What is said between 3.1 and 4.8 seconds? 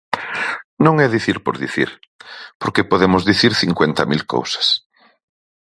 dicir cincuenta mil cousas.